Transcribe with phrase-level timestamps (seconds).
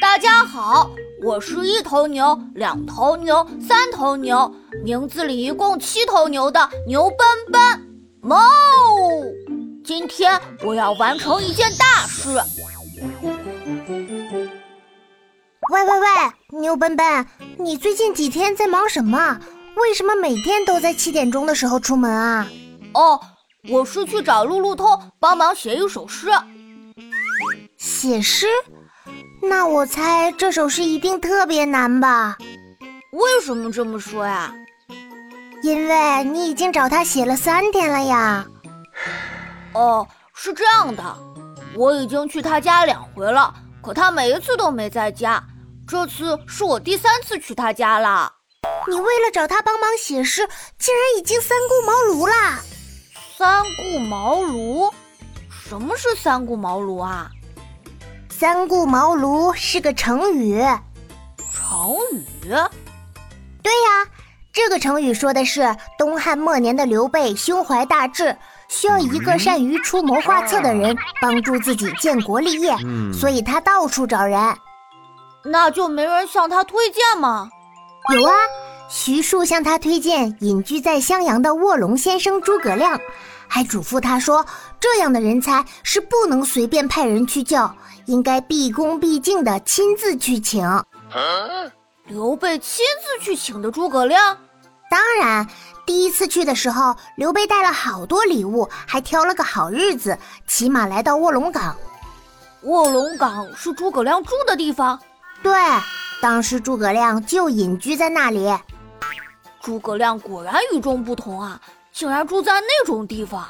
[0.00, 0.90] 大家好，
[1.22, 4.52] 我是一头牛、两头牛、三头牛，
[4.84, 7.18] 名字里一共七头牛的牛奔
[7.52, 7.60] 奔。
[8.22, 8.36] 哞！
[9.84, 12.28] 今天我要完成一件大事。
[15.70, 16.06] 喂喂喂，
[16.60, 17.26] 牛奔奔，
[17.58, 19.38] 你最近几天在忙什么？
[19.76, 22.46] 为什么每天都在七点钟的时候出门啊？
[22.94, 23.20] 哦，
[23.70, 26.30] 我是去找路路通帮忙写一首诗。
[27.98, 28.46] 写诗？
[29.42, 32.36] 那我猜这首诗一定特别难吧？
[33.10, 34.54] 为什么这么说呀？
[35.64, 38.46] 因为你已经找他写了三天了呀。
[39.72, 41.02] 哦，是这样的，
[41.74, 45.42] 我已经去他家两回了，可他每一次都没在家。
[45.84, 48.32] 这次是我第三次去他家了。
[48.86, 52.60] 你为了找他帮忙写诗，竟然已经三顾茅庐啦！
[53.36, 54.88] 三顾茅庐？
[55.50, 57.28] 什么是三顾茅庐啊？
[58.38, 60.64] 三顾茅庐是个成语。
[61.52, 62.50] 成语？
[63.60, 64.06] 对呀，
[64.52, 68.36] 这个成语说的是东汉末年的刘备胸怀大志，
[68.68, 72.76] 需要一个善于出谋划策的人帮助自己建国立业，
[73.12, 74.40] 所以他到处找人。
[75.44, 77.50] 那就没人向他推荐吗？
[78.14, 78.32] 有啊。
[78.88, 82.98] 徐庶向他推荐隐居在襄阳的卧龙先生诸葛亮，
[83.48, 84.44] 还嘱咐他说
[84.78, 87.68] ：“这样的人才是不能随便派人去救，
[88.06, 90.62] 应该毕恭毕敬的亲自去请。”
[92.06, 94.38] 刘备亲自去请的诸葛亮？
[94.90, 95.46] 当然，
[95.84, 101.76] 第一次去的时候，刘备带了好多礼物，还挑了个好日子，骑马来到卧龙岗。
[102.62, 104.98] 卧龙岗是诸葛亮住的地方？
[105.42, 105.52] 对，
[106.20, 108.50] 当时诸葛亮就隐居在那里。
[109.60, 111.60] 诸葛亮果然与众不同啊，
[111.92, 113.44] 竟然住在那种地方。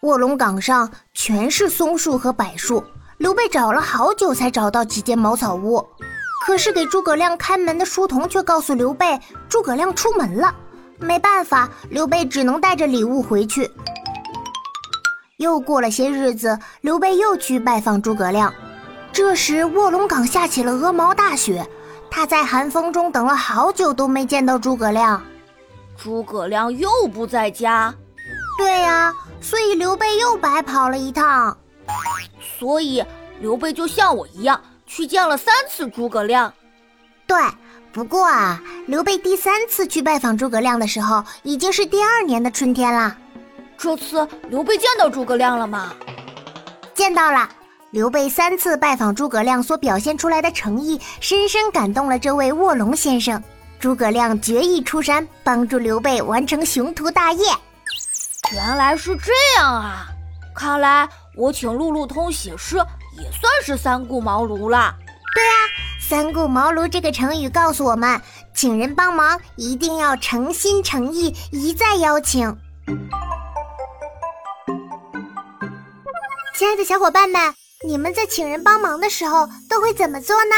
[0.00, 2.82] 卧龙岗上全是松树和柏树，
[3.18, 5.86] 刘备找了好久才找到几间茅草屋。
[6.44, 10.52] 可是给诸葛亮开门的书童却告诉刘备，诸葛亮出门了。
[10.98, 13.70] 没办法，刘备只能带着礼物回去。
[15.36, 18.52] 又过了些日子，刘备又去拜访诸葛亮。
[19.12, 21.64] 这时卧龙岗下起了鹅毛大雪，
[22.10, 25.22] 他在寒风中等了好久都没见到诸葛亮。
[25.96, 27.94] 诸葛亮又不在家，
[28.58, 31.56] 对呀，所以刘备又白跑了一趟。
[32.58, 33.04] 所以
[33.40, 36.52] 刘备就像我一样，去见了三次诸葛亮。
[37.26, 37.36] 对，
[37.92, 43.16] 不过啊，刘备第三次去拜访诸葛亮的时候，已经是第二年的春天了。
[43.78, 45.92] 这次刘备见到诸葛亮了吗？
[46.94, 47.48] 见到了。
[47.90, 53.42] 刘备三次拜访诸葛亮所表现出来的诚意，深深感动了这位卧龙先生。
[53.82, 57.44] 诸葛亮决意出山帮助刘备完成雄图大业。
[58.52, 60.06] 原来是这样啊！
[60.54, 64.94] 看来我请路路通写诗也算是三顾茅庐了。
[65.34, 65.58] 对啊，
[66.00, 68.22] 三顾茅庐这个成语告诉我们，
[68.54, 72.56] 请人帮忙一定要诚心诚意，一再邀请。
[76.54, 77.52] 亲爱的小伙伴们，
[77.84, 80.54] 你们在请人帮忙的时候都会怎么做呢？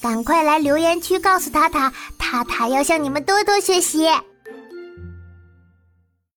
[0.00, 1.92] 赶快来留言区告诉塔塔，
[2.32, 4.08] 塔塔要向你们多多学习。